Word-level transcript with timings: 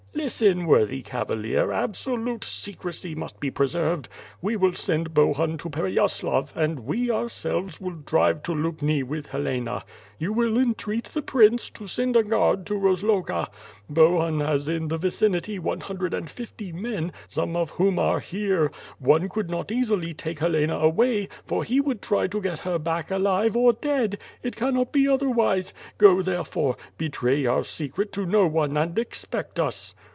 "Listen, 0.13 0.67
worthy 0.67 1.01
cavalier, 1.01 1.71
absolute 1.71 2.43
secrecy 2.43 3.15
must 3.15 3.39
be 3.39 3.49
pre 3.49 3.65
68 3.65 3.73
W/rff 3.73 3.81
FIRE 3.81 3.95
AND 3.95 4.05
SWORD. 4.05 4.13
served. 4.13 4.43
We 4.43 4.55
will 4.55 4.73
send 4.75 5.13
Bohnn 5.15 5.57
to 5.57 5.69
Pereyaslav 5.69 6.55
and 6.55 6.79
we 6.81 7.09
ourselves 7.09 7.81
will 7.81 7.97
drive 8.05 8.43
to 8.43 8.51
Lubni 8.53 9.01
with 9.03 9.27
Helena. 9.27 9.83
You 10.19 10.31
will 10.31 10.59
entreat 10.59 11.05
the 11.05 11.23
prince 11.23 11.71
to 11.71 11.87
send 11.87 12.15
a 12.15 12.21
guard 12.23 12.67
to 12.67 12.75
Rozloga. 12.75 13.47
Bohun 13.89 14.41
has 14.41 14.67
in 14.67 14.89
the 14.89 14.99
vicinity 14.99 15.57
one 15.57 15.79
hundred 15.79 16.13
and 16.13 16.29
fifty 16.29 16.71
men, 16.71 17.11
some 17.27 17.55
of 17.55 17.71
whom 17.71 17.97
are 17.97 18.19
here. 18.19 18.71
One 18.99 19.27
could 19.27 19.49
not 19.49 19.71
easily 19.71 20.13
take 20.13 20.37
Helena 20.37 20.77
away, 20.77 21.29
for 21.47 21.63
he 21.63 21.81
would 21.81 22.03
try 22.03 22.27
to 22.27 22.39
get 22.39 22.59
her 22.59 22.77
back 22.77 23.09
alive 23.09 23.57
or 23.57 23.73
dead. 23.73 24.19
It 24.43 24.55
cannot 24.55 24.91
be 24.91 25.07
otherwise. 25.07 25.73
Go 25.97 26.21
therefore. 26.21 26.77
Betray 26.99 27.47
our 27.47 27.63
secret 27.63 28.11
to 28.13 28.25
no 28.27 28.45
one 28.45 28.77
and 28.77 28.99
expect 28.99 29.59
us. 29.59 29.95